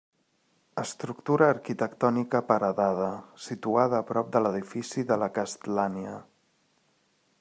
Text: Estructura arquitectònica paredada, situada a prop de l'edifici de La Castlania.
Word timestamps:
Estructura 0.83 1.49
arquitectònica 1.55 2.41
paredada, 2.53 3.09
situada 3.49 3.99
a 3.99 4.07
prop 4.13 4.33
de 4.37 4.43
l'edifici 4.45 5.05
de 5.13 5.19
La 5.25 5.29
Castlania. 5.37 6.17